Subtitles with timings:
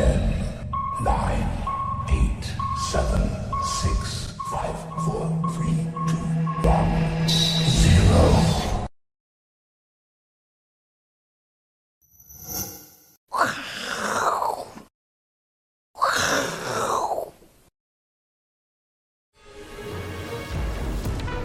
[0.00, 0.18] Ten,
[1.04, 1.46] nine,
[2.08, 2.44] eight,
[2.90, 3.20] seven,
[3.62, 5.76] six, five, four, three,
[6.08, 6.16] two,
[6.62, 7.28] one,
[7.68, 8.16] zero.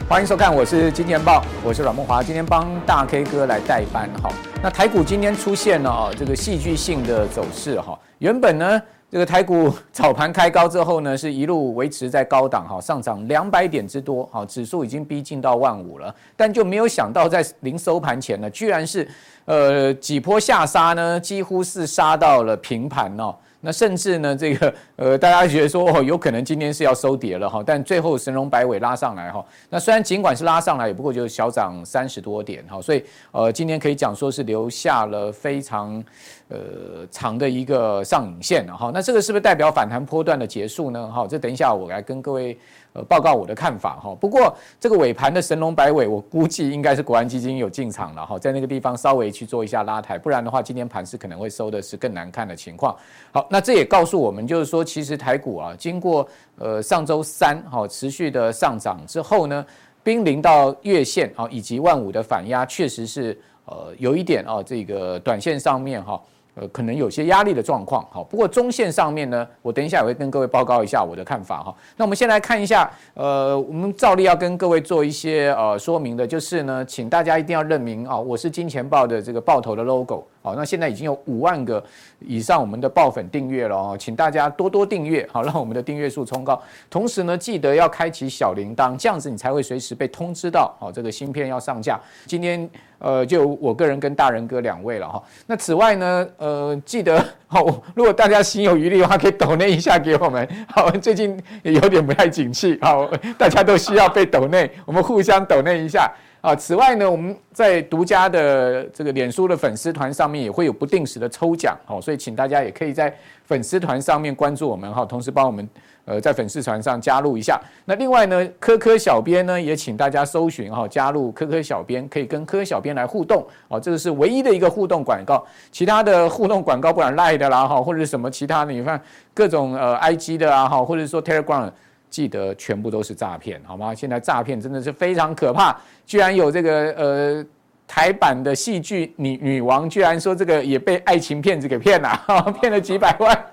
[0.07, 4.29] 欢迎收看，我是金钱豹，我是阮慕驊，今天帮大 K 哥来代班哈。
[4.63, 19.07] 那台股今天出现了啊这个戏剧性的走势哈，原本呢这个台股早盘开高之后呢，是一路维持在高档哈，上涨两百点之多哈，指数已经逼近到万五了，但就没有想到在临收盘前呢，居然是
[19.45, 23.33] 呃几波下杀呢，几乎是杀到了平盘哦。
[23.61, 29.43] 那甚至呢，这个呃，大家觉得说哦，有可能今天是要收跌了哈，但最后神龙摆尾拉上来哈。
[29.71, 36.03] 那虽然尽管是拉上来，也不过就小涨三十多点哈，所以呃，今天可以讲说是留下了非常
[36.49, 38.91] 呃长的一个上影线哈。
[38.93, 41.07] 那这个是不是代表反弹波段的结束呢？
[41.07, 42.57] 哈，这等一下我来跟各位。
[42.97, 44.15] 呃，报告我的看法哈。
[44.15, 52.95] 不过这个尾盘的神龙摆尾，我估计应该是国安基金有进场了哈，在那个地方稍微去做一下拉抬，不然的话，今天盘势可能会收的是更难看的情况。
[53.33, 56.25] 好，那这也告诉我们，就是说，其实台股啊，经过
[56.57, 59.65] 呃上周三哈持续的上涨之后呢，
[60.01, 66.17] 濒临到月线啊以及万五的反压，确实是呃有一点啊，这个短线上面哈。
[66.55, 71.75] 呃，可能有些压力的状况，好，不过中线上面呢，我等一下也会跟各位报告一下我的看法哈。
[71.97, 80.25] 那我们先来看一下，呃，我们照例要跟各位做一些呃说明的，就是呢，请大家一定要认明啊，我是金钱豹的这个豹头的 logo。
[80.41, 81.83] 好，那现在已经有五万个
[82.19, 86.61] 以上我们的豹粉订阅了哦，请大家多多订阅，好，让我们的订阅数冲高。
[86.89, 91.99] 同时呢，记得要开启小铃铛，这样子你才会随时被通知到，好，这个芯片要上架。
[92.27, 95.21] 今天呃，就我个人跟大人哥两位了哈。
[95.47, 100.47] 那此外呢，呃，记得好，如果大家心有余力的话，可以抖内一下给我们。
[100.67, 106.11] 好，最近也有点不太景气，好，大家都需要被抖内，我们互相抖内一下。
[106.45, 113.11] 啊，此外呢，我们在独家的这个脸书的粉丝团上面也会有不定时的抽奖，好，所以请大家也可以在
[113.45, 115.67] 粉丝团上面关注我们哈，同时帮我们
[116.05, 117.59] 呃在粉丝团上加入一下。
[117.85, 129.01] 那另外呢，科科小编呢也请大家搜寻哈，加入科科小编，可以跟科科小编来互动，哦，这个是唯一的一个互动广告，其他的互动广告，不然赖的啦哈，或者什么其他的，你看
[129.33, 131.71] 各种呃 IG 的啊哈，或者说 Telegram。
[132.15, 133.93] 记得全部都是诈骗，好吗？
[133.93, 137.45] 现在诈骗真的是非常可怕，居然有这个呃
[137.85, 142.17] 台版的戏剧女女王，居然说这个也被爱情骗子给骗了，
[142.61, 143.45] 骗了几百万。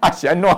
[0.00, 0.50] 阿贤诺，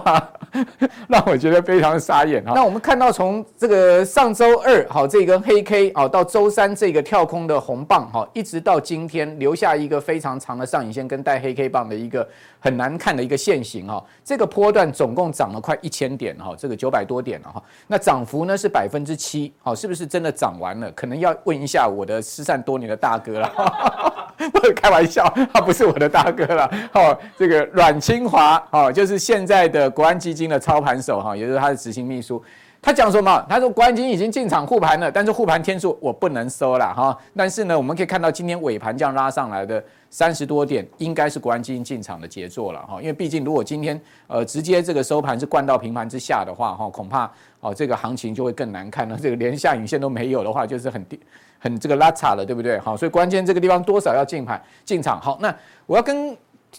[1.08, 2.52] 让 我觉得非常傻眼哈。
[2.54, 12.26] 那我们看到从这个上周二好这根黑 K 啊，到周三这个跳空的红棒哈，一直到今天留下一个非常长的上影线跟带黑 K 棒的一个
[12.58, 14.02] 很难看的一个线型哈。
[14.24, 17.62] 这个波段总共涨了快一千点哈，这个九百多点了哈。
[17.86, 20.90] 那涨幅呢是百分之七，好，是不是真的涨完了？
[20.92, 24.16] 可能要问一下我的失散多年的大哥了。
[24.54, 26.70] 我开玩笑， 他不是我的大哥了。
[26.94, 32.42] 哦，这个阮清华哦，就是现在的国安基金的操盘手哈，也就是他的执行秘书。
[32.82, 33.46] 他讲什么？
[33.48, 37.16] 他说国安基金已经进场护盘了，但是护盘天数我不能收了哈。
[37.36, 42.98] 但是呢，我们可以看到今天尾盘这样拉上来的三十多点，应该是国安基金进场的杰作了哈。
[43.00, 47.30] 因为毕竟如果今天呃直接这个收盘是灌到平盘之下的话哈，恐怕
[47.60, 49.16] 哦这个行情就会更难看了。
[49.20, 51.20] 这个连下影线都没有的话，就是很低。
[51.62, 52.78] 很这个拉差了，对不对？
[52.78, 55.20] 好，所以关键这个地方多少要进盘进场。
[55.20, 55.54] 好，那
[55.84, 56.34] 我要跟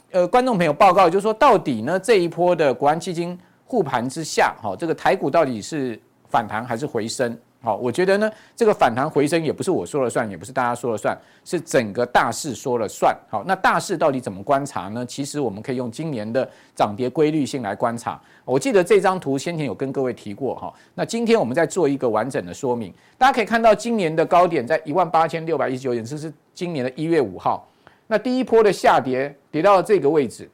[0.10, 3.38] 呃观众朋友报告，就是说到底呢这一波的国安基金
[3.72, 7.38] 护盘之下，好，这个台股到底是反弹还是回升？
[7.62, 13.18] 好，我觉得呢，这个反弹回升也不是我说了算，也不是大家说了算，是整个大势说了算。
[13.30, 15.06] 好，那大势到底怎么观察呢？
[15.06, 16.46] 其实我们可以用今年的
[16.76, 18.20] 涨跌规律性来观察。
[18.44, 22.94] 我记得这张图先前有跟各位提过哈，那今天我们再做一个完整的说明。
[23.18, 27.66] 大家可以看到，今年的高点在一万八千六百一十九点，这是今年的一月五号。
[28.08, 30.50] 那第一波的下跌跌到了这个位置，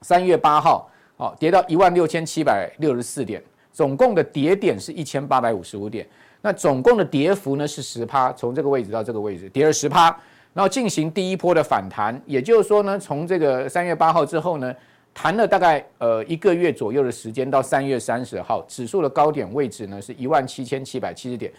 [0.00, 0.89] 三月八号，
[1.20, 3.42] 哦，跌到一万六千七百六十四点。
[3.72, 6.04] 总共的跌点是一千八百五十五点，
[6.42, 10.06] 那总共的跌幅呢是十趴，从这个位置到这个位置跌了十趴，
[10.52, 14.74] 然后进行第一波的反弹，也就是说呢，从这个三月八号之后呢，
[15.14, 21.50] 弹了大概呃一个月左右的时间，到三月三十号，指数的高点位置呢是一万七千七百七十点，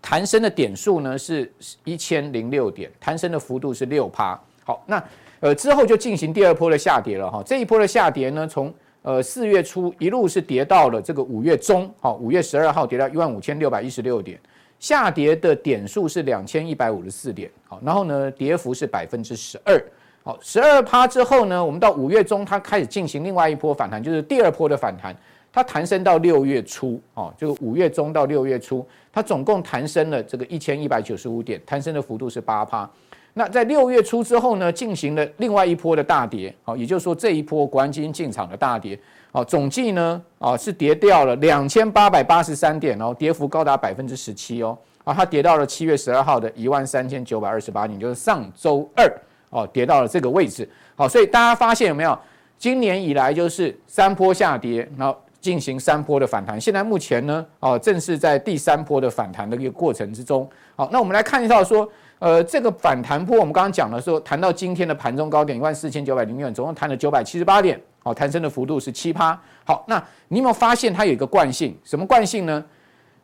[0.00, 1.52] 弹升的点数呢是
[1.82, 4.40] 一千零六点，弹升的幅度是六趴。
[4.62, 5.02] 好，那
[5.40, 8.72] 呃之后就进行第二波的下跌了哈，这一波的下跌呢从
[9.06, 14.36] 呃，四月初一路是跌到了这个五月中，好，五月十二号跌到一万五千六百一十六点，
[14.80, 19.80] 下跌的点数是两千一百五十四点，好，然后呢，跌幅是百分之十二，
[20.24, 25.16] 好，十二趴之后呢，我们到五月中它开始进行另外一波反弹，就是第二波的反弹，
[25.52, 32.90] 它弹升到六月初哦，就五月中到六月初，它总共弹升了这个一千一百九十五点，弹升的幅度是八趴。
[33.38, 38.98] 那在六月初之后呢，进行了另外一波的大跌，好，也就是说这一波国安基金进场的大跌，
[39.30, 44.76] 好，总计呢啊是跌掉了两千八百八十三点哦，跌幅高达百分之十七哦。
[45.04, 49.06] 啊，它跌到了七月十二号的一万三千九百二十八点，就是上周二
[49.50, 50.66] 哦，跌到了这个位置。
[50.94, 52.18] 好，所以大家发现有没有？
[52.58, 56.58] 今年以来就是三波下跌，然后进行三波的反弹。
[56.58, 60.48] 现在目前呢，哦，正是在第三波的反弹的一个过程之中。
[60.74, 61.86] 好，那我们来看一下说，
[62.18, 69.38] 呃，这个反弹波，我们刚刚讲的时候，谈到今天的盘中高点一万四千九百零六，总共弹了九百七十八点，哦，弹升的幅度是七趴。
[69.64, 71.76] 好，那你有没有发现它有一个惯性？
[71.84, 72.64] 什么惯性呢？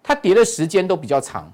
[0.02, 1.50] 它跌的时间都比较长。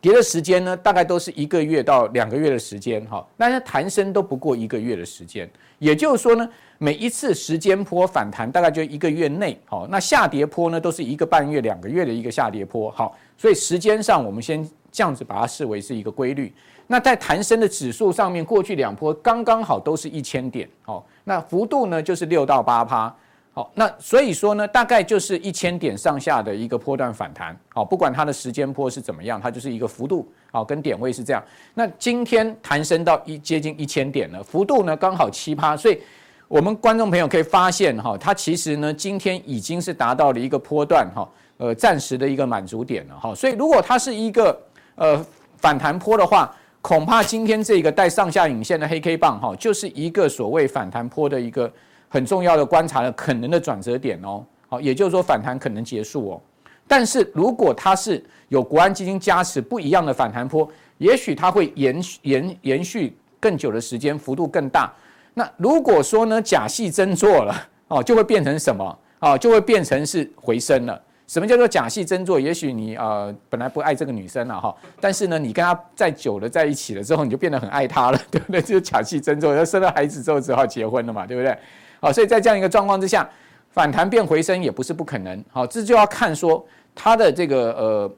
[0.00, 5.48] 跌的时间呢，大概都是一个月到两个月的时间，哈，但是弹升都不过一个月的时间，
[5.78, 14.62] 也就是说呢，每一次时间波反弹大概就一个月内，好，那下跌波呢都是一个半月、两个月的一个下跌波，好，所以时间上我们先
[14.94, 16.54] 这样子把它视为是一个规律。
[16.86, 23.12] 那在弹升的指数上面，过去两波刚刚好都是一千点，好，那幅度呢就是六到八趴。
[23.52, 27.56] 好，那所以说呢，大概就是一千点上下的一个波段反弹。
[27.72, 30.28] 好，不管它的时间波是怎么样，它就是一个幅度。
[30.52, 31.42] 好，跟点位是这样。
[31.72, 35.76] 那今天弹升到一接近一千点了，幅度呢刚好七趴。
[35.76, 36.00] 所以
[36.48, 43.34] 我们观众朋友可以发现哈，它其实呢今天已经是达到了一个波段哈，呃暂时的一个满足点了哈。
[43.34, 44.60] 所以如果它是一个
[44.96, 45.26] 呃
[45.58, 51.72] 反弹坡的话，恐怕今天这个带上下影线的黑 K 棒哈，就是一个所谓反弹坡的一个。
[52.06, 56.40] 很重要的观察的可能的转折点哦，好，也就是说反弹可能结束哦。
[56.86, 64.92] 但是如果它是有国安基金加持不一样的反弹波，也许它会延延延续更久的时间，幅度更大。
[65.32, 67.52] 那如果说呢假戏真做了
[67.88, 69.36] 哦，就会变成什么啊？
[69.36, 71.02] 就会变成是回升了。
[71.26, 72.38] 什么叫做假戏真做？
[72.38, 78.60] 也许你呃本来不爱这个女生了哈，但是呢你跟她在久了在一起了之后，你就变得很爱她了， 对不对？
[78.60, 81.56] 就是假戏真做，要生了孩子之后只好结婚了嘛，对不对？
[82.00, 83.28] 好，所以在这样一个状况之下，
[83.70, 85.42] 反弹变回升也不是不可能。
[85.50, 88.12] 好，这就要看说它的这个呃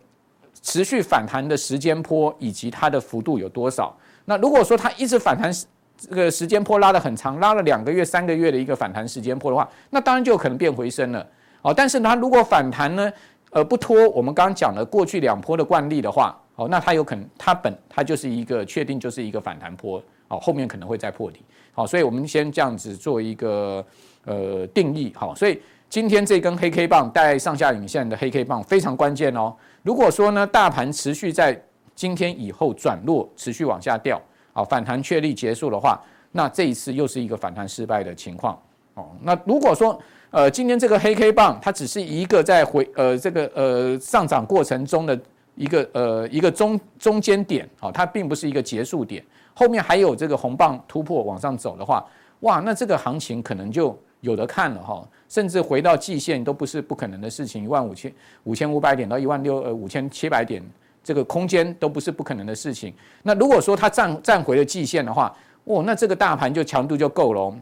[0.61, 3.97] 持续反弹的时间波以及它的幅度有多少。
[4.25, 5.53] 那如果说它一直反弹
[5.97, 11.25] 这个时间波拉得很长，拉了两个月、三个月的一个反弹时间波的话，那当然就有可能变回升了。
[11.63, 13.13] 好，但是它如果反弹呢，
[13.51, 20.03] 呃，不脱我们刚刚讲的过去两波的惯例的话，好，那它有可能它本它就是一个确定就是一个反弹波。
[20.29, 21.41] 好，后面可能会再破底。
[21.73, 23.85] 好，所以我们先这样子做一个
[24.25, 25.13] 呃定义。
[25.15, 29.55] 好，所以今天这根黑 K 棒带上下影线的黑 K 棒非常关键哦。
[29.85, 31.57] 如果说呢，大盘持续在
[31.95, 34.21] 今天以后转弱，持续往下掉，
[34.53, 38.61] 好，反弹确立结束的话，那这一次又是一个反弹失败的情况。
[38.95, 39.97] 哦，那如果说
[40.31, 45.19] 呃今天这个黑 K 棒它只是一个在回呃这个呃上涨过程中的
[45.55, 49.25] 一个呃一个中中间点，好，它并不是一个结束点。
[49.55, 52.05] 后面还有这个红棒突破往上走的话，
[52.41, 58.13] 哇，那这个行情可能就有得看了哈，甚至回到季线都不是不可能的事情，一万五千
[58.45, 60.63] 五千五百点到一万六呃五千七百点
[61.03, 62.93] 这个空间都不是不可能的事情。
[63.23, 65.35] 那如果说它站站回了季线的话，
[65.65, 67.57] 哇，那这个大盘就强度就够了，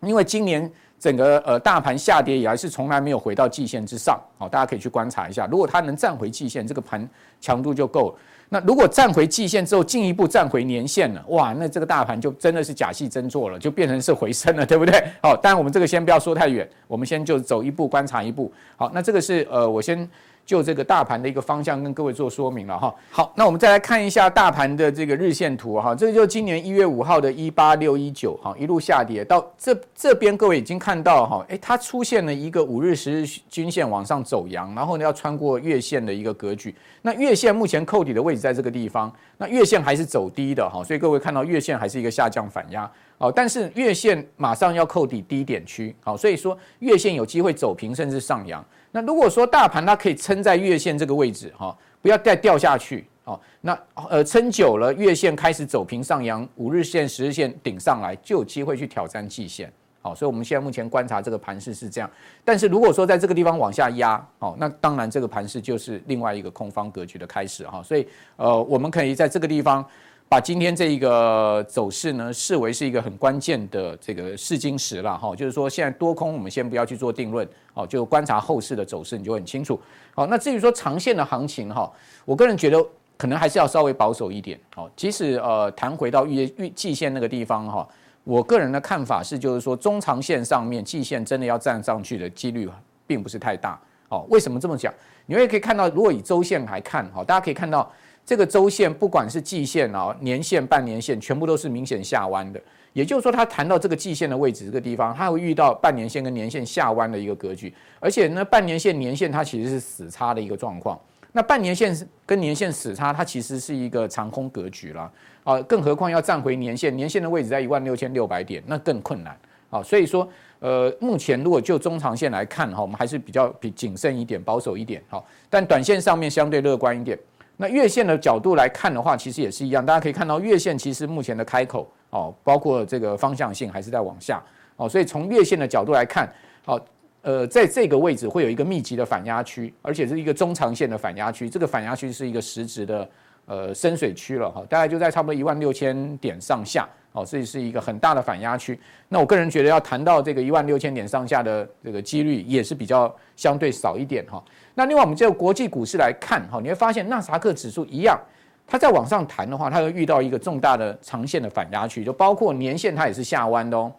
[0.00, 0.68] 因为今年
[1.02, 7.08] 整个呃大盘下跌以来是从来没有回到季线之上，好，大家可以去观察一下，如果它能站回季线，这个盘
[7.40, 8.14] 强度就够了。
[8.50, 15.02] 那如果站回季线之后，进一步站回年线了，哇，那这个大盘就真的是假戏真做了，就变成是回升了，对不对？
[15.20, 18.52] 好，当然我们这个先不要说太远，我们先就走一步观察一步。
[18.76, 20.08] 好，那这个是呃，我先。
[20.44, 22.94] 就这个大盘的一个方向跟各位做说明了哈。
[23.10, 25.94] 好，那我们再来看一下大盘的这个日线图哈。
[25.94, 36.74] 这个就是今年一月五号的一八六一九哈，一路下跌到这这边，各位已经看到哈，诶，它出现了一个五日、十日均线往上走阳，然后呢要穿过月线的一个格局。
[37.02, 42.90] 那月线目前扣底的位置在这个地方，那月线还是走低的哈，所以各位看到月线还是一个下降反压。
[43.18, 48.64] 哦，但是月线马上要扣底低点区，好，所以说月线有机会走平甚至上扬。
[48.92, 53.76] 那如果说大盘它可以撑在月线这个位置，哈，不要再掉下去，哦，那
[54.08, 59.72] 呃撑久了，月线开始走平上扬，五日线、十日线顶上来，就有机会去挑战季线，
[60.02, 62.10] 好，所以我们现在目前观察这个盘势是这样。
[62.44, 68.06] 但是如果说在这个地方往下压，哦，那当然这个盘势就是另外一个空方格局的开始，哈，所以
[68.36, 69.84] 呃我们可以在这个地方。
[70.32, 79.78] 把今天这一个走势呢，视为是一个很关键的这个试金石了哈，就是说现在多空我们先不要去做定论，哦，就观察后市的走势，你就很清楚。
[80.14, 81.92] 好，那至于说长线的行情哈，
[82.24, 82.82] 我个人觉得
[83.18, 84.58] 可能还是要稍微保守一点。
[84.74, 87.86] 好，即使呃弹回到月月季线那个地方哈，
[88.24, 92.66] 我个人的看法是，就是说中长线上面季线真的要站上去的几率
[93.06, 93.78] 并不是太大。
[94.08, 94.90] 好，为什么这么讲？
[95.26, 97.92] 你会可以看到，如果以周线来看，哈，大家可以看到
[98.24, 102.60] 这个周线，不管是季线啊、年线、半年线，全部都是明显下弯的。
[102.92, 107.72] 也就是说，它弹到这个季线的位置，这个地方，它会遇到半年线跟年线下弯的一个格局。
[107.98, 110.98] 而且呢，半年线、年线它其实是死叉的一个状况。
[111.32, 115.10] 那半年线跟年线死叉，它其实是一个长空格局啦。
[115.42, 119.36] 啊，更何况要站回年线，年线的位置在一万六千六百点，那更困难。
[119.70, 120.28] 啊，所以说。
[120.62, 125.20] 呃，目前如果就中长线来看哈，我们还是比较比谨慎一点，保守一点哈。
[125.50, 127.18] 但短线上面相对乐观一点。
[127.56, 129.84] 那月线的角度来看的话，其实也是一样。
[129.84, 134.42] 大家可以看到，月线其实目前的开口哦，包括这个方向性还是在往下
[134.76, 134.88] 哦。
[134.88, 136.28] 所以从月线的角度来看，
[136.64, 136.78] 好，
[137.20, 141.48] 呃，在这个位置会有一个密集的反压区，而且是一个中长线的反压区。
[141.48, 143.08] 这个反压区是一个实质的
[143.46, 146.88] 呃深水区了哈，大概就在差不多一万六千点上下。
[147.14, 148.80] 哦，所以是一个很大的反压区。
[149.10, 154.42] 那我个人觉得，要谈到这个一万六千点上下的这个几率，也是比较相对少一点哈。
[154.74, 158.18] 那另外，我们就国际股市来看哈，你会发现纳斯达克指数一样，
[158.66, 163.92] 它在往上弹的话，它会遇到一个重大的长线的反压区，就包括年线它也是下弯的哦。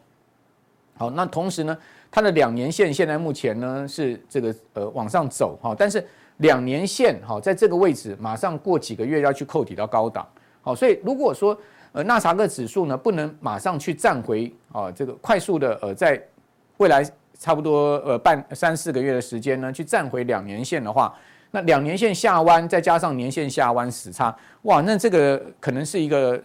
[0.98, 1.78] 好，那同时呢，
[2.12, 6.04] 它的两年线现在目前呢是这个呃往上走哈，但是
[6.38, 10.28] 两年线哈在这个位置，马上过几个月要去扣抵到高档。
[10.62, 11.56] 好，所以如果说
[11.92, 16.20] 呃，纳斯达克指数呢，不能马上去站回啊，这个快速的呃，在
[16.78, 17.04] 未来
[17.40, 21.14] 差不多呃半三四个月的时间呢，去站回两年线的话，
[21.52, 26.42] 那两年线下弯，再加上年线下弯死叉，哇，那这个可能是一个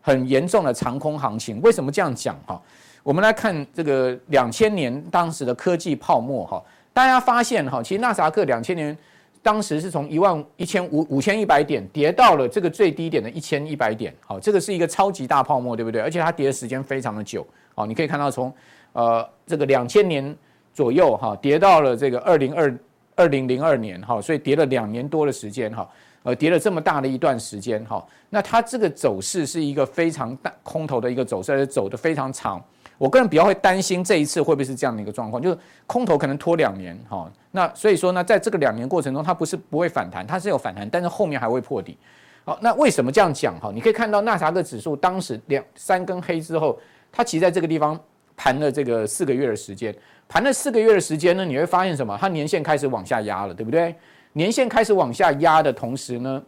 [0.00, 1.60] 很严重的长空行情。
[1.62, 2.60] 为什么这样讲哈？
[3.02, 6.62] 我们来看这个两千年当时的科技泡沫哈，
[6.92, 8.96] 大家发现哈，其实纳斯达克两千年。
[9.44, 16.00] 当时是从一万一千五五千一百点跌到了这个最低点的一千一百点，好，这个是一个超级大泡沫，对不对？
[16.00, 18.54] 而且它跌的时间非常的久，好，你可以看到从
[18.92, 20.36] 呃这个两千年
[20.72, 22.78] 左右哈跌到了这个二零二
[23.14, 25.88] 二零零二年哈，所以跌了两年多的时间哈，
[26.22, 32.62] 呃跌了这么大的一段时间哈，那它这个走势是一个非常大空头的一个走势，而且走得非常长。
[32.98, 41.98] 我个人比较会担心这一次会不会是这样的一个状况，就是空头可能拖两年哈，那所以说呢，在这个两年过程中，它不是不会反弹，它是有反弹，但是后面还会破底。
[42.44, 43.72] 好，那为什么这样讲哈？
[43.74, 46.78] 你可以看到纳斯达克指数当时两三根黑之后，
[47.10, 47.98] 它其实在这个地方
[48.36, 49.94] 盘了这个四个月的时间，
[50.28, 52.16] 盘了四个月的时间呢，你会发现什么？
[52.20, 53.94] 它年限开始往下压了，对不对？
[54.32, 56.42] 年限开始往下压的同时呢，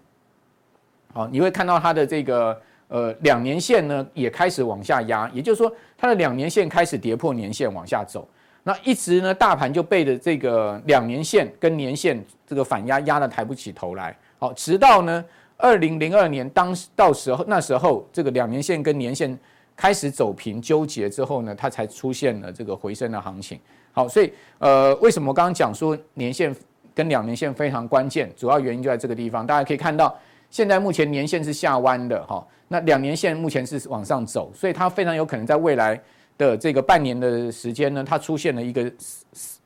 [1.12, 2.60] 好，你会看到它的这个。
[2.88, 8.28] 呃，两年线呢也开始往下压，也就是说，它的两年线开始跌破年线往下走，
[8.62, 14.16] 那一直呢，大盘就被着这个两年线跟年线这个反压压得抬不起头来。
[14.38, 15.24] 好，直到呢
[15.56, 19.36] 二零零二年当到时候那时候这个两年线跟年线
[19.76, 23.58] 开始走平纠结之后呢，它才出现了这个回升的行情。
[23.92, 26.54] 好，所以呃，为什么我刚刚讲说年线
[26.94, 30.16] 跟两年线非常关键，主要原因就在这个地方，大家可以看到。
[30.50, 36.00] 现在目前年线是下弯的哈，那两年线目前是往上走，所以它非常有可能在未来
[36.38, 38.92] 的这个半年的时间呢，它出现了一个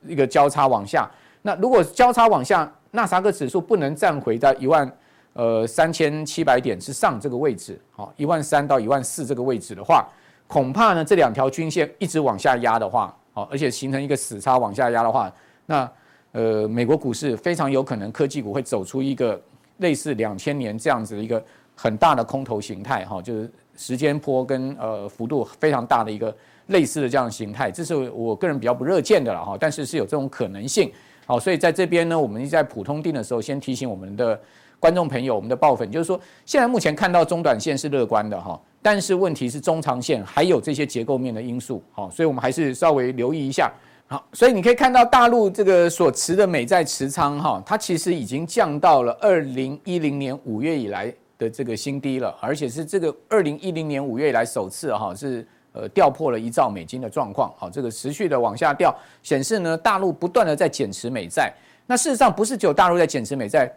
[0.07, 1.07] 一个交叉往下。
[1.43, 4.91] 那如果交叉往下，纳啥个指数不能站回在一万
[5.39, 10.05] 呃三千七百点之上这个位置，好，一万三到一万四这个位置的话，
[10.47, 15.31] 恐怕呢这两条均线一直往下压的话，好，而且形成一个死叉往下压的话，
[15.65, 15.89] 那
[16.33, 19.39] 呃美国股市非常有可能科技股会走出一个。
[19.79, 21.41] 类似两千年这样子的一个
[21.73, 26.35] 很大的空头形态，哈，就是时间波跟呃幅度非常大的一个
[26.67, 30.91] 类似的这样的形态，这是我个人比较不乐见的了哈，但是是有这种可能性，
[31.25, 34.37] 好，所以在这边呢，我们在普通定的时候，先提醒我们的
[34.79, 43.71] 观众朋友，我们的爆粉，就是说现在目前看到中短线是乐观的哈，但是问题是中长线还有这些结构面的因素，好，所以我们还是稍微留意一下。
[44.07, 61.53] 好，所以你可以看到大陆这个所持的美债持仓哈，它其实已经降到了二零一零年五月以来的这个新低了，而且是这个二零一零年五月以来首次哈是呃掉破了一兆美金的状况，好，这个持续的往下掉，显示呢大陆不断的在减持美债。
[61.85, 63.71] 那事实上不是只有大陆在减持美债，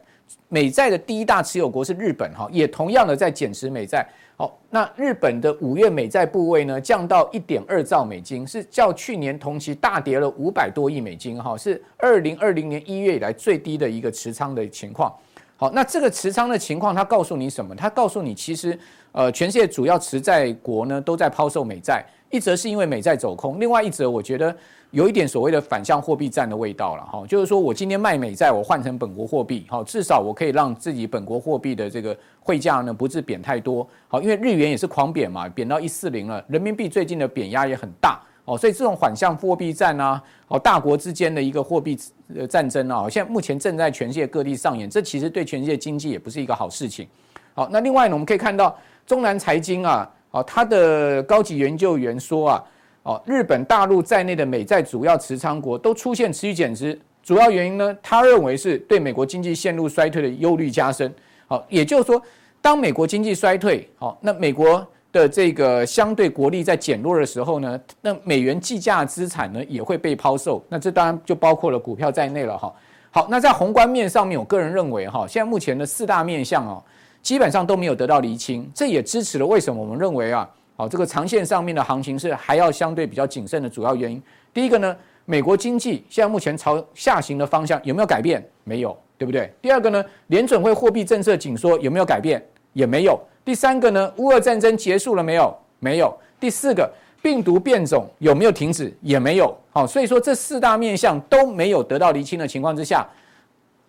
[0.48, 4.06] 美债的第一大持有国是日本哈，也同样的在减持美债。
[4.36, 15.14] 好，那日本的五月美债部位呢，降到一点二兆美金，是较去年同期大跌了五百多亿美金，哈，是二零二零年一月以来最低的一个持仓的情况。
[15.56, 17.74] 好，那这个持仓的情况，它告诉你什么？
[17.76, 18.76] 它告诉你，其实
[19.12, 24.54] 呃，全世界主要持债国呢都在抛售美债，一则是因为美债走空，另外一则我觉得
[24.90, 38.20] 有一点所谓的反向货币战的味道了哈，就是说我今天卖美债，我换成本国货币，好，至少我可以让自己本国货币的这个汇价呢不致贬太多，好，因为日元也是狂贬嘛，贬到一四零了，人民币最近的贬压也很大。
[38.44, 41.96] 哦，所以这种反向货币战啊，哦，大国之间的一个货币
[42.34, 47.06] 呃战争啊，现在目前正在全世界各地上演，这其实对全世界经济也不是一个好事情。
[47.54, 48.76] 好，那另外呢，我们可以看到
[49.12, 52.64] 中南财经啊，哦，他的高级研究员说啊，
[53.02, 61.12] 哦，日本、大陆在内的美债主要持仓国都出现持续减值，主要原因呢，他认为是对美国经济陷入衰退的忧虑加深。
[61.46, 62.22] 好，也就是说，
[62.62, 64.82] 当美国经济衰退，好，那美国。
[65.12, 72.72] 的这个相对国力在减弱的时候呢，那美元计价资产呢也会被抛售，那这当然就包括了股票在内了哈。
[73.10, 76.82] 好，那在宏观面上面，我个人认为哈，现在目前的四大面向哦，
[77.22, 84.20] 基本上都没有得到厘清，这也支持了为什么我们认为啊，好这个长线上面的行情是还要相对比较谨慎的主要原因。
[84.52, 88.44] 第一个呢，美国经济现在目前朝下行的方向有没有改变？
[88.64, 89.52] 没有，对不对？
[89.62, 92.44] 第二个呢，联准会货币政策紧缩有没有改变？
[92.72, 93.18] 也没有。
[93.44, 95.56] 第三个呢，乌俄战争结束了没有？
[95.78, 96.12] 没有。
[96.40, 96.90] 第四个，
[97.22, 98.92] 病毒变种有没有停止？
[99.00, 99.56] 也没有。
[99.70, 103.08] 好，所以说这四大面向都没有得到厘清的情况之下，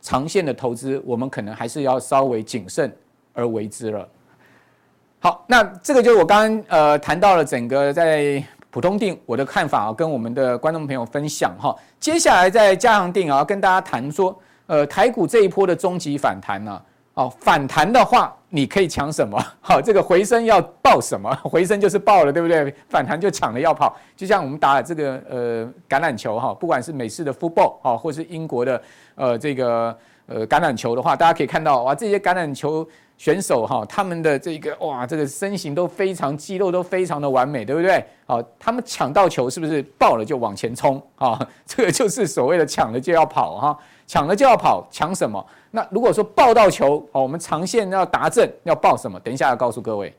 [0.01, 2.91] 长线的投资我们可能还是要稍微谨慎
[3.33, 4.07] 而为之了。
[5.19, 11.75] 好，那这个就是我刚刚呃谈到了整个在普通定我的看法啊，跟我们的观众朋友分享哈。
[11.99, 14.37] 接下来在加强定啊，跟大家谈说，
[14.67, 16.83] 呃，台股这一波的终极反弹呢、啊。
[17.15, 19.39] 哦，反弹的话，你可以抢什么？
[19.61, 21.31] 好，这个回升要爆什么？
[21.45, 22.73] 回升就是爆了，对不对？
[22.89, 28.81] 反弹就抢了要跑，就像我们打这个呃橄榄球哈，不管是美式的 football 啊，或是英国的
[29.13, 32.83] 呃这个呃橄榄球的话，大家可以看到哇，这些橄榄球
[33.24, 38.03] 选手哈，他们的这个哇这个身形都非常肌肉都非常的完美，对不对？
[38.25, 41.39] 好，他们抢到球是不是抱了就往前冲啊？
[41.65, 43.80] 这个就是所谓的抢了就要跑哈。
[44.06, 45.42] 抢了就要跑，抢什么？
[45.72, 49.18] 那如果说抱到球，好，我们长线要达阵，要抱什么？
[49.22, 50.13] 等一下要告诉各位。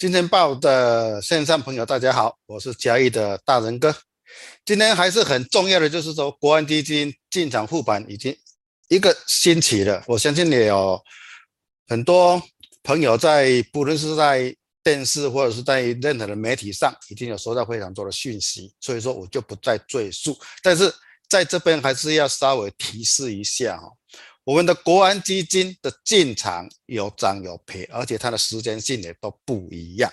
[0.00, 3.94] 今天报的线上朋友，大家好，我是嘉义的大仁哥。
[4.64, 8.34] 今天还是很重要的，就是说国安基金进场护盘已经
[8.88, 10.02] 一个星期了。
[10.06, 10.98] 我相信也有
[11.86, 12.42] 很多
[12.82, 20.34] 朋友在，不论是在电视或者是在任何的媒体上，已经有收到非常多的讯息，所以说我就不再赘述。
[20.62, 20.90] 但是
[21.28, 23.92] 在这边还是要稍微提示一下哈。
[24.50, 30.12] 我们的国安基金的进场有涨有赔，而且它的时间性也都不一样，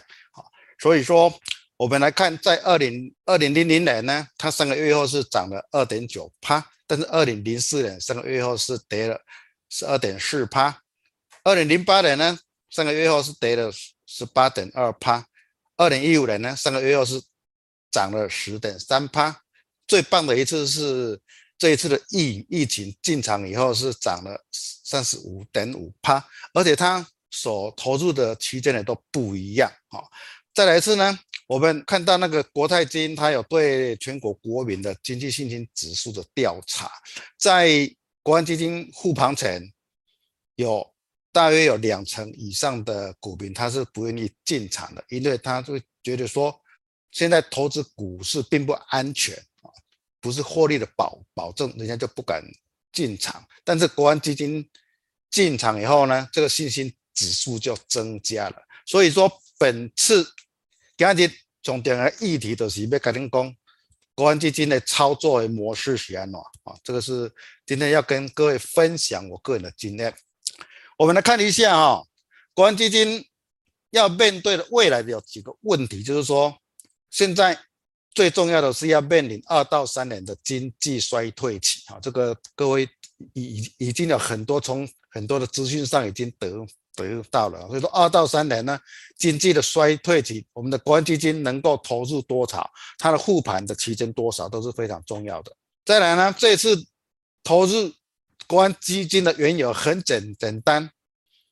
[0.77, 1.33] 所以说
[1.75, 9.19] 我们来看，在二零二零零零年呢，它三个月后是涨了二点九趴，但是二零零四年三个月后是跌了
[9.71, 10.83] 十二点四趴，
[11.43, 12.37] 二零零八年呢
[12.69, 13.71] 三个月后是跌了
[14.05, 15.25] 十八点二趴，
[15.77, 17.19] 二零一五年呢三个月后是
[17.89, 19.41] 涨了十点三趴，
[19.87, 21.19] 最棒的一次是。
[21.57, 29.99] 这一次的疫疫情进场以后是涨了三十五点五趴，而且它所投入的期间呢都不一样啊。
[30.53, 36.91] 再来一次呢，我们看到那个国泰金，它有对全国国民的经济信心指数的调查，
[37.37, 37.89] 在
[38.21, 39.61] 国安基金护盘前，
[40.55, 40.87] 有
[41.31, 46.59] 大约有两成以上的股民他是不愿意进场的，因为他会觉得说，
[47.11, 49.35] 现在投资股市并不安全。
[50.27, 52.43] 不是获利的保保证，人家就不敢
[52.91, 53.41] 进场。
[53.63, 54.69] 但是国安基金
[55.29, 58.57] 进场以后呢，这个信心指数就增加了。
[58.85, 60.29] 所以说，本次
[60.97, 61.31] 今日
[61.63, 63.55] 重点的议题就是要跟您讲，
[64.15, 66.75] 国安基金的操作的模式是安怎啊？
[66.83, 67.31] 这个是
[67.65, 70.13] 今天要跟各位分享我个人的经验。
[70.97, 72.03] 我们来看一下哈，
[72.53, 73.25] 国安基金
[73.91, 76.53] 要面对的未来的有几个问题，就是说
[77.09, 77.57] 现在。
[78.17, 82.89] 最重要的是要面临二到三年的经济衰退期，啊，这个各位
[83.33, 88.79] 已已经有很多从很多的资讯上已经得得到了，所以说二到三年呢，
[89.19, 95.55] 经济的衰退期，我们的国安基金能够投入多少，它的护盘的期间多少都是非常重要的。
[95.85, 96.75] 再来呢，这次
[97.43, 97.93] 投入
[98.47, 100.89] 国安基金的缘由很简简单，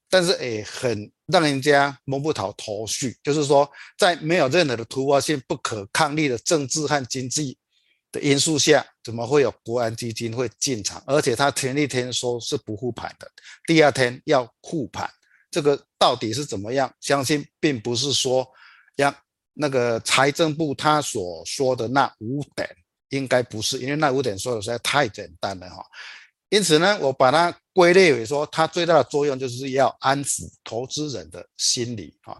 [0.09, 3.17] 但是也很让人家摸不着头绪。
[3.23, 7.57] 就是说，在没有任何的突发性、不可抗力的政治和经济
[8.11, 11.03] 的因素下，怎么会有国安基金会进场？
[11.05, 13.29] 而且他前一天说是不护盘的，
[13.67, 15.09] 第二天要护盘，
[15.51, 16.93] 这个到底是怎么样？
[17.01, 18.47] 相信并不是说
[18.95, 19.13] 让
[19.53, 22.69] 那个财政部他所说的那五点，
[23.09, 25.85] 应该不是，因为那五点说的实在太简单了哈。
[26.55, 32.37] 因此呢，我把它归类为说，它最大的作用就是要安抚投资人的心理啊，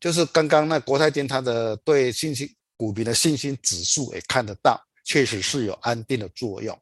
[0.00, 4.82] 就是刚刚那国泰金它的对信心股民的信心指数也看得到。
[5.04, 6.80] 确实是有安定的作用。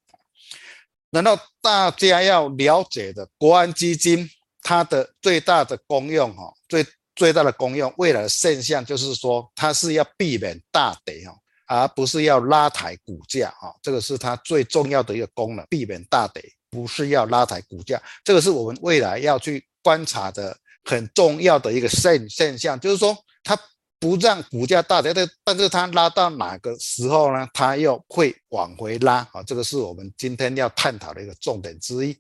[1.08, 4.28] 难道大家要了解的国安基金
[4.60, 11.34] 它的最大的功用哈，最最大的功用，未来的现象就是说，它是要避免大跌哈，
[11.66, 13.74] 而不是要拉抬股价哈。
[13.82, 18.00] 这个是它最重要的一个功能，避免大跌，不是要拉抬股价。
[18.24, 23.58] 这个是我们未来要去观察的很重要的一个现现象，就是说它。
[24.02, 27.46] 不让股价大跌，但但是它拉到哪个时候呢？
[27.52, 29.42] 它又会往回拉啊！
[29.46, 32.16] 这个是我们今天要探讨的一个重点之一。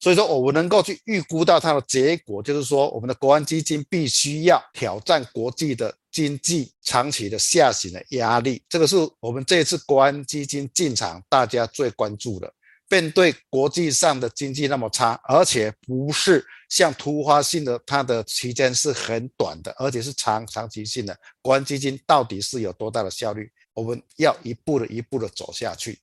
[0.00, 8.62] 所以说，我们能够去预估到它的结果，就是说，我们的国安基金必须要挑战国际的经济长期的下行的压力。
[8.66, 12.50] 这个是我们这次国安基金进场大家最关注的。
[12.90, 21.14] 面对国际上的经济那么差，而且不是像突发性的，它的期间是很短的，而且是长长期性的。
[21.42, 23.50] 国安基金到底是有多大的效率？
[23.74, 25.98] 我们要一步的一步的走下去。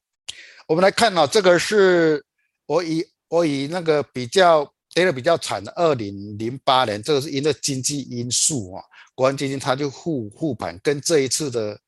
[0.67, 2.23] 我们来看啊，这个是
[2.67, 8.83] 我以我以那个比较跌得比较惨的二零零八年，这个是因为经济因素啊，
[9.15, 11.79] 国安基金它就护护盘，跟这一次的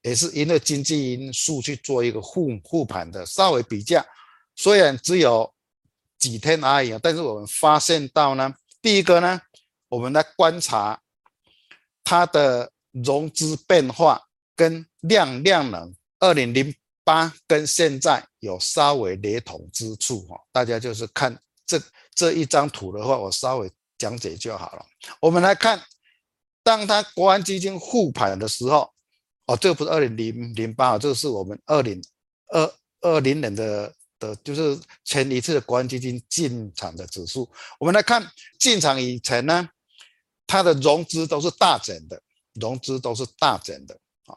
[0.00, 4.02] 也是因为经济因素去做一个护护盘的，稍微比较。
[4.58, 5.52] 虽然只有
[6.18, 9.38] 几天而已，但是我们发现到呢，第一个呢，
[9.88, 10.98] 我们来观察
[12.02, 20.40] 它的融资变化跟量量能，二零零八跟现在有稍微雷同之处哈。
[20.50, 21.78] 大家就是看这
[22.14, 24.86] 这一张图的话，我稍微讲解就好了。
[25.20, 25.78] 我们来看，
[26.62, 28.90] 当它国安基金护盘的时候，
[29.44, 32.02] 哦，这个不是二零零零八，这个是我们二零
[32.46, 33.92] 二二零年的。
[34.18, 37.48] 的就是前一次的国安基金进场的指数，
[37.78, 38.26] 我们来看
[38.58, 39.68] 进场以前呢，
[40.46, 42.20] 它的融资都是大减的，
[42.54, 44.34] 融资都是大减的啊。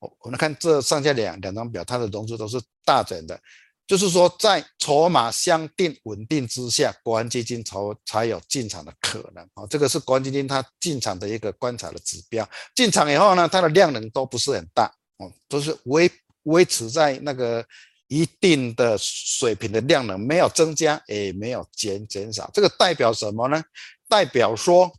[0.00, 3.40] 我我们看这上下两两张表，它的融资都是大减的，
[3.86, 9.66] 就是说在筹码相定稳定之下，国安基金才才有进场的可能啊。
[9.70, 12.46] 这个是国安基金它进场的一个观察的指标。
[12.74, 16.10] 进场以后呢，它的量能都不是很大哦，都是维
[16.42, 17.64] 维持在那个。
[18.12, 23.64] 一定的水平的量能没有增加，也没有减减少，这个代表什么呢？
[24.06, 24.92] 代表说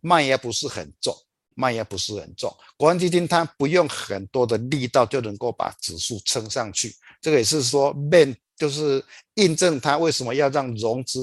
[0.00, 1.14] 卖压不是很重，
[1.54, 2.50] 卖压不是很重。
[2.78, 11.22] 国安基金它不用很多的力道就能够把指数撑上去，这个也是说面就是印证它为什么要让融资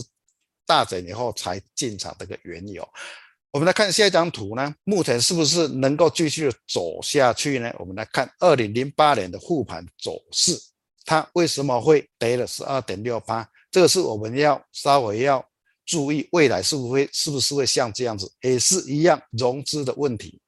[0.67, 2.87] 大减以后才进场的一个缘由。
[3.49, 7.73] 我们来看下一张图呢，目前是不是能够继续走下去呢？
[7.79, 10.55] 我们来看二零零八年的护盘走势。
[11.05, 13.47] 它为什么会跌了十二点六八？
[13.69, 15.43] 这个是我们要稍微要
[15.85, 20.39] 注意，未来是不是会是不是会像这样子，也是一样融资的问题。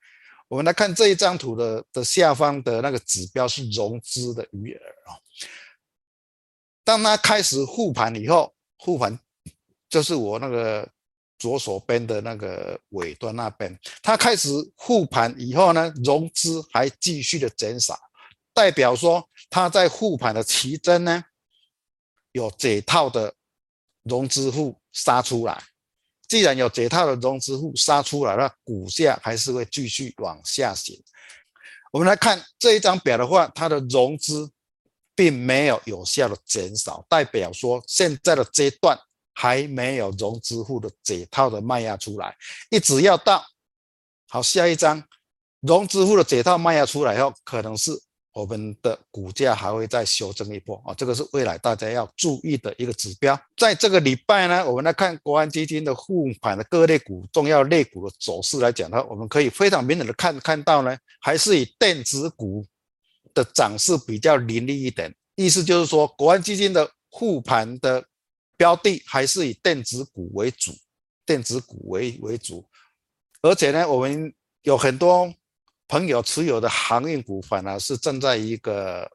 [0.47, 5.17] 我们来看这一张图的的下方的那个指标是融资的余额啊。
[6.83, 9.17] 当它开始护盘以后，护盘
[9.89, 10.87] 就是我那个
[11.39, 17.97] 左手边的那个尾端那边，它开始护盘以后呢，融资还继续的减少。
[18.53, 21.23] 代表说，他在护盘的奇珍呢，
[22.31, 23.35] 有解套的
[24.01, 25.63] 融资户杀出来。
[26.27, 30.99] 既然有解套的融资户杀出来，那股价还是会继续往下行。
[31.91, 34.51] 我们来看这一张表的话，它的融资
[35.13, 38.99] 并没有有效的减少，代表说现在的阶段
[39.35, 42.35] 还没有融资户的解套的卖压出来，
[42.71, 43.45] 一直要到
[44.29, 45.03] 好下一张
[45.59, 47.91] 融资户的解套卖压出来后，可能是。
[48.33, 53.39] 我们的股价还会再修正一波啊，这个是未来大家要注意的一个指标。
[53.55, 62.65] 在这个礼拜呢，我们来看国安基金的护盘的各类股、重要类股的走势来讲呢，我们可以非常明显的看看到呢，还是以电子股
[63.35, 65.13] 的涨势比较凌厉一点。
[65.35, 68.03] 意思就是说，国安基金的护盘的
[68.57, 70.71] 标的还是以电子股为主，
[71.23, 72.65] 电子股为为主，
[73.43, 75.31] 而且呢，我们有很多。
[75.93, 79.07] 朋友持有的航运股反而是正在一个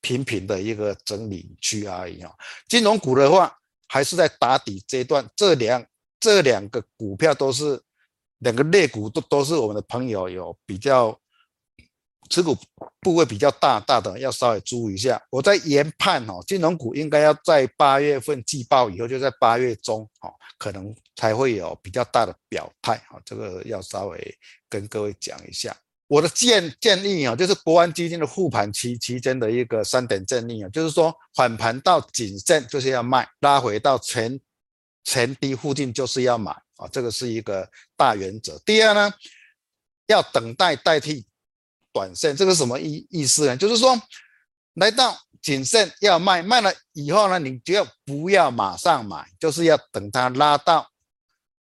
[0.00, 2.34] 平平的一个整理区而已啊。
[2.66, 5.86] 金融股的话还是在打底阶段，这两
[6.18, 7.80] 这两个股票都是
[8.38, 11.16] 两个类股都都是我们的朋友，有比较
[12.30, 12.56] 持股
[12.98, 15.22] 部位比较大大的，要稍微注意一下。
[15.30, 25.72] 我在研判哦，金融股应该要在八月份季报以后，就在八月中哦，可能才会有比较大的表态啊，这个要稍微跟各位讲一下。
[26.08, 34.40] 我的建建议啊，就是国安基金的护盘期期间的一个三点建议啊，就是说反弹到谨慎就是要卖，拉回到前
[35.04, 38.58] 前低附近就是要买啊，这个是一个大原则。
[38.64, 39.12] 第二呢，
[40.06, 41.26] 要等待代替
[41.92, 43.54] 短线，这个什么意意思呢？
[43.54, 44.00] 就是说
[44.74, 50.90] 来到谨慎要卖，卖了以后呢，你就要不要马上买，就是要等它拉到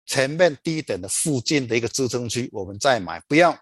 [0.07, 3.57] 前面低点的附近的一个支撑区，我们再买，不要。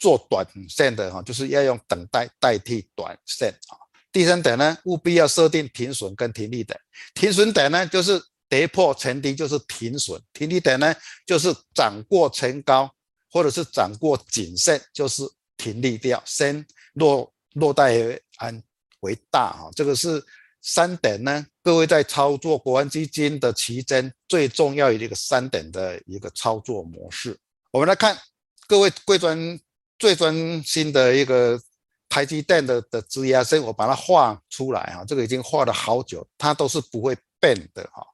[0.00, 3.76] 做短线的哈，就是要用等待代替短线啊。
[4.10, 6.76] 第三点呢，务必要设定停损跟停利点。
[7.14, 10.92] 停损点呢，就是跌破前低就是停损；停利点呢，
[11.26, 12.90] 就是涨过前高
[13.30, 15.22] 或者是涨过颈线就是
[15.56, 16.20] 停利掉。
[16.24, 18.60] 先落落袋为安
[19.00, 20.24] 为大哈，这个是
[20.62, 21.46] 三点呢。
[21.62, 27.38] 各位在操作国安基金的期间，最重要的一个三点的一个操作模式。
[27.70, 28.18] 我们来看
[28.66, 29.60] 各位贵专。
[30.00, 30.34] 最专
[30.64, 31.60] 心的一个
[32.08, 38.04] 台积电的的支压线，我把它画出来哈，这个已经画了好久，它都是不会变的哈，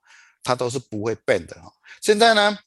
[0.42, 1.72] 它都是不会变的哈。
[2.02, 2.58] 现在呢，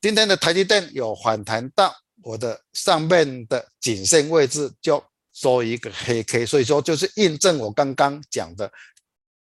[0.00, 5.02] 今天的台积电有反弹到我的上面的颈线位置，就
[5.32, 8.70] 收一个黑 K，所以说就是印证我刚刚讲的，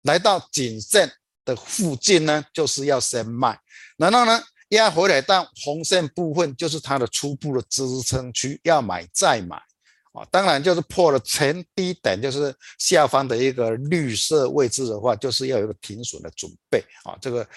[0.04, 1.12] 来到颈线
[1.44, 3.60] 的附近呢，就是要先卖，
[3.98, 9.56] 然后呢，压回来但红线部分，就是它的初步的支撑区，要买再买
[10.12, 10.28] 啊！
[10.30, 17.18] 当然就是破了前低点，就是下方的一个绿色位置的话，就是要有一个停损的准备啊！
[17.22, 17.48] 这个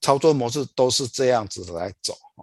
[0.00, 2.42] 操作模式都是这样子来走啊！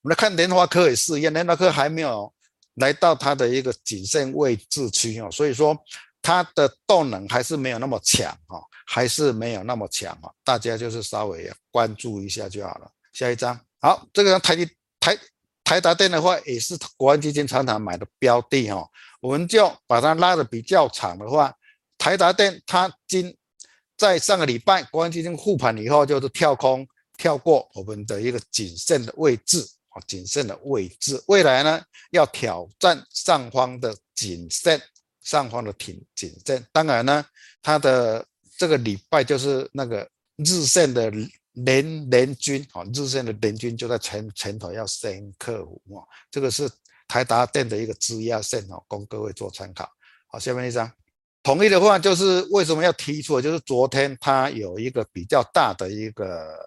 [0.00, 2.32] 我们来看联发科也是一样，联发科还没有
[2.76, 5.76] 来到它的一个颈线位置区啊，所以说
[6.22, 10.32] 它的动能还是没有那么强啊，还是没有那么强啊！
[10.42, 12.90] 大家就是稍微关注一下就好了。
[13.12, 14.66] 下一张，好，这个台积
[14.98, 15.18] 台
[15.62, 18.88] 台达电的话，也是国安基金常常买的标的哈、哦。
[19.20, 21.54] 我们就把它拉的比较长的话，
[21.98, 23.36] 台达电它今
[23.96, 26.86] 在上个礼拜国安基金护盘以后，就是跳空
[27.18, 29.58] 跳过我们的一个谨慎的位置
[29.90, 34.80] 啊，谨慎的位置，未来呢要挑战上方的谨慎，
[35.20, 36.66] 上方的挺谨慎。
[36.72, 37.24] 当然呢，
[37.60, 41.12] 它的这个礼拜就是那个日线的。
[41.52, 46.70] 联联军啊，日线的联军就在前前头要先克服啊，这个是
[47.06, 49.86] 台达电的一个支压线哦，供各位做参考。
[50.28, 50.90] 好，下面一张，
[51.42, 56.58] 统一的话就是为什么要提出，就是昨天它有一个比较大的一个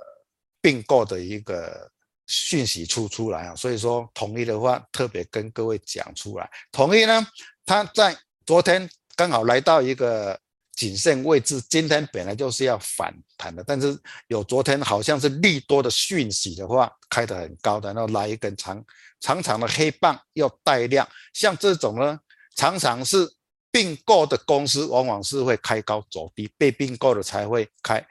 [0.62, 1.90] 并购的一个
[2.28, 7.26] 讯息出出来啊，所以说统一的话特别跟各位讲出来，统一呢，
[7.66, 10.40] 它在昨天刚好来到一个。
[10.76, 18.84] 谨慎位置，今天本来就是要反弹的，但是有昨天好像是利多的讯息的话，开得很高的，然后来一根长
[19.22, 22.20] 长长的黑棒又带量，像这种呢，
[22.56, 23.26] 常常是
[23.72, 28.06] 并购的公司，往往是会开高走低，被并购的才会开，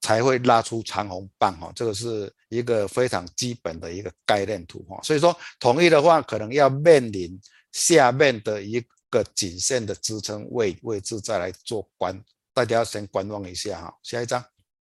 [0.00, 7.38] 才会拉出长红棒哈，这个是一个非常基本的一个概念图哈，所以说统一的话，可能要面临
[7.72, 9.20] 下面的一个。
[9.20, 12.16] 个颈线的支撑位位置再来做观，
[12.54, 13.92] 大家要先观望一下哈。
[14.04, 14.40] 下一张，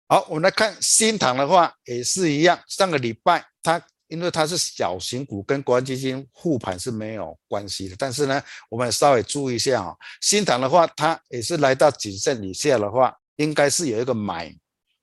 [0.08, 2.58] 好，我们来看新唐的话也是一样。
[2.66, 7.96] 上个礼拜它因为它是小型股，跟国安基金护盘是没有关系的。
[8.00, 9.94] 但是呢，我们稍微注意一下哈。
[10.22, 14.56] 新唐的话，它也是来到颈线以下的话，应该是有一个买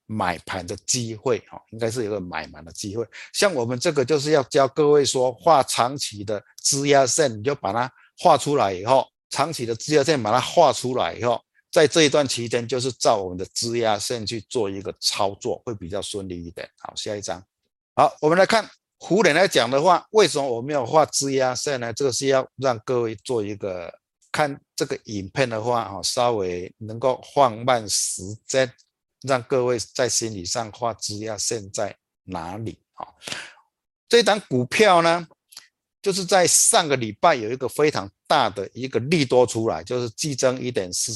[0.06, 3.06] 买盘的机会哈，应该是有个买盘的机会。
[3.34, 7.92] 像我们这个就是要教各位说，画长期的支压线，你就把它。
[8.22, 16.70] 画出来以后，长期的支压线把它画出来以后，在这一段期间就是照我们的支压线去做一个操作，会比较顺利一点。
[16.78, 17.42] 好，下一张。
[17.96, 18.64] 好，我们来看
[19.00, 21.92] 湖人来讲的话，为什么我没有画支压线呢？
[21.92, 23.92] 这个是要让各位做一个
[24.30, 28.72] 看这个影片的话，哈，稍微能够放慢时间，
[29.22, 32.78] 让各位在心理上画支压线在哪里。
[32.92, 33.16] 好，
[34.08, 35.26] 这档股票呢？
[36.02, 41.12] 就是在上个礼拜有一个非常大的一个利多出来，就是季增一点四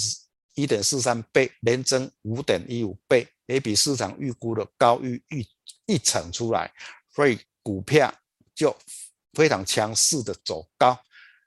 [0.55, 5.46] 一点四三倍，年增五点一五倍，也比市场预估的高于一
[5.87, 6.72] 一成出来，
[7.12, 8.12] 所以股票
[8.55, 8.75] 就
[9.33, 10.96] 非常强势的走高。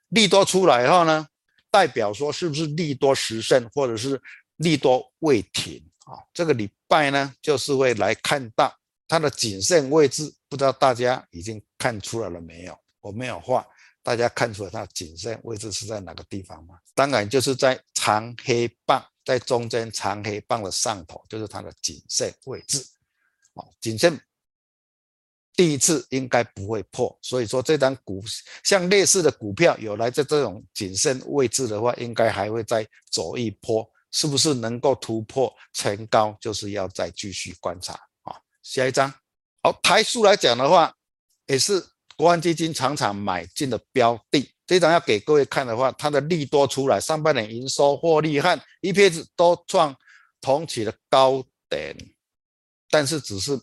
[0.09, 1.25] 利多出来以后呢，
[1.71, 4.21] 代表说是不是利多实现，或者是
[4.57, 6.19] 利多未停啊？
[6.33, 8.75] 这个礼拜呢，就是会来看到
[9.07, 12.77] 它的颈线位置，不知道大家已经看出来了没有？
[13.01, 13.65] 我没有画，
[14.03, 16.77] 大家看出来它的颈线位置是在哪个地方吗？
[16.93, 22.85] 当然就是在长黑棒，在中间长黑棒的上头，就是它的颈线位置。
[23.53, 24.19] 哦，颈线
[25.55, 28.21] 第一次应该不会破，所以说这张股
[28.63, 38.35] 像类似的股票有来在这种颈线位置的话，应该还会再走一波，是不是能够突破前高，就是要再继续观察啊。
[38.61, 39.13] 下一张，
[39.63, 40.93] 好，台数来讲的话，
[41.45, 41.85] 也是。
[42.19, 49.95] 国安基金常常买进的标的，这张要给各位看的话，它的利多出来，上半年营收、获利和 EPS 都创
[50.41, 51.95] 同期的高点，
[52.89, 53.57] 但是只是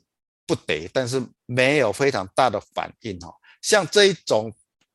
[0.46, 3.30] 不跌，但是没有非常大的反应哈。
[3.60, 4.50] 像这一种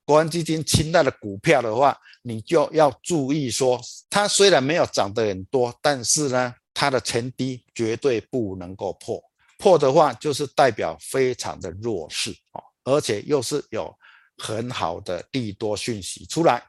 [0.06, 9.22] 国安基金青睐的股票的话，你就要注意说，它虽然没有涨得很多，但是呢，它的前低绝对不能够破，
[9.60, 12.71] 破的话就是代表非常的弱势啊。
[12.84, 13.94] 而且又是有
[14.38, 16.64] 很好的利多讯息出来，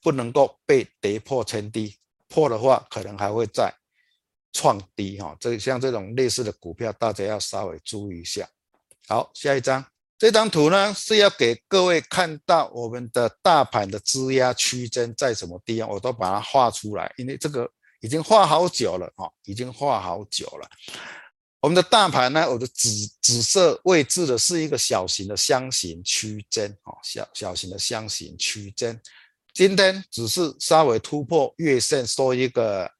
[0.00, 1.96] 不能够被跌破前低，
[2.28, 3.72] 破的话可能还会再
[4.52, 5.36] 创低哈。
[5.38, 8.48] 这像这种类似的股票，大家要稍微注意一下。
[9.06, 9.84] 好，下一张，
[10.18, 20.68] 这张图呢是要给各位看到我们的大盘的支压区间在什么地方，我都把它画出来，因为这个已经画好久了哈，已经画好久了。
[21.64, 22.90] 我们的大盘呢，我的紫
[23.22, 29.00] 紫色位置的是一个小型的箱型区间，哦，小小型的箱型区间，
[29.54, 32.92] 今天只是稍微突破月线，收一个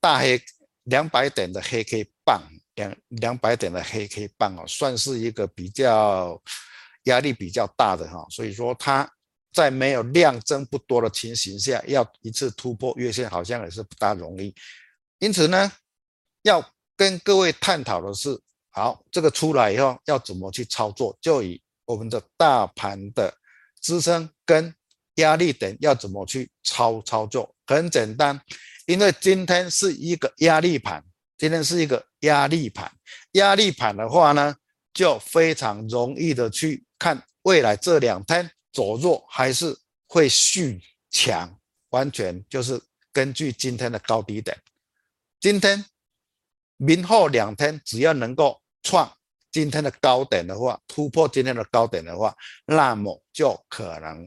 [0.00, 0.42] 大黑
[0.84, 2.40] 两百点的黑 K 棒，
[2.76, 6.42] 两两百点的黑 K 棒哦，算是一个比较
[7.02, 9.06] 压力比较大的哈，所以说它
[9.52, 14.54] 在没有量增不多的情形下，要一次突破月线好像也是不大容易，
[15.18, 15.70] 因此呢，
[16.40, 16.66] 要。
[16.98, 18.36] 跟各位探讨的是，
[18.70, 21.16] 好，这个出来以后要怎么去操作？
[21.20, 23.32] 就以我们的大盘的
[23.80, 24.74] 支撑跟
[25.14, 27.54] 压力点要怎么去操操作？
[27.68, 28.40] 很简单，
[28.86, 31.04] 因为今天是一个压力盘，
[31.36, 32.90] 今天是一个压力盘。
[33.34, 34.56] 压力盘的话呢，
[34.92, 40.80] 就非常容易的去看未来这两天走弱还是会续
[41.12, 41.56] 强，
[41.90, 42.82] 完全就是
[43.12, 44.58] 根据今天的高低点。
[45.38, 45.84] 今天。
[46.80, 49.12] 明后两天只要能够创
[49.50, 52.32] 今天的高点的话，突破今天的高点的话，
[52.66, 54.24] 那么就可能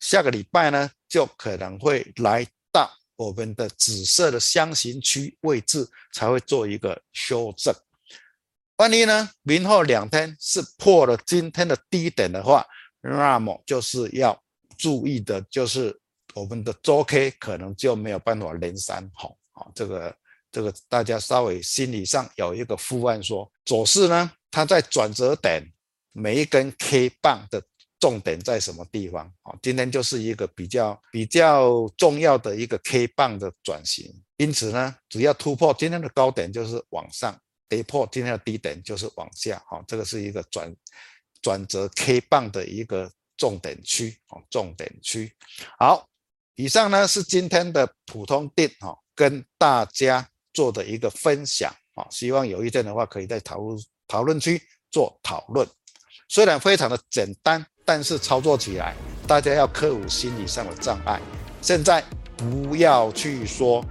[0.00, 7.72] 下个礼拜呢，就可能会来到我们的紫色的箱型区位置，才会做一个修正。
[8.78, 12.66] 万一呢，明后两天是破了今天的低点的话，
[13.00, 14.42] 那么就是要
[14.76, 15.96] 注意的，就是
[16.34, 20.12] 我们的周 K 可能就没有办法连三红啊，这个。
[20.56, 25.62] 这个大家稍微心理上有一个负案，说走势呢，它在转折点，
[26.12, 27.62] 每一根 K 棒的
[28.00, 29.30] 重点在什么地方？
[29.42, 37.38] 啊，今天就是一个比较比较重要的一个 K 棒的转型，因此呢，只要突破今天的高点就是往上，
[37.68, 40.74] 跌破今天的低点就是往下，哈，这个是一个转
[41.42, 45.30] 转折 K 棒的一个重点区，哦，重点区。
[45.78, 46.08] 好，
[46.54, 50.26] 以上呢是今天的普通定，哈，跟大家。
[50.56, 54.58] 做的一个分享啊，希望有意见的话，可以在讨论讨论区
[54.90, 55.68] 做讨论。
[56.28, 58.94] 虽然非常的简单，但是操作起来，
[59.26, 61.20] 大家要克服心理上的障碍。
[61.60, 62.02] 现在
[62.38, 63.84] 不要去说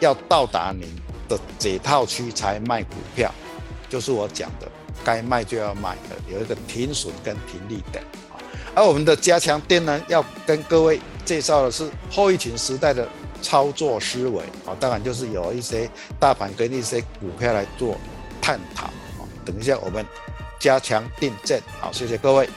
[0.00, 0.88] 要到达您
[1.28, 3.30] 的解套区才卖股票，
[3.90, 4.66] 就是我讲的，
[5.04, 8.00] 该卖就要卖的，有一个停损跟停利的。
[8.74, 13.06] 而我们的加强店呢，要跟各位介绍的是后疫情时代的。
[13.42, 17.96] 操作思维啊，当然就是有一些大盘跟一些股票来做
[18.40, 19.24] 探讨啊。
[19.44, 20.04] 等一下我们
[20.58, 22.48] 加强订正，好，谢谢各位。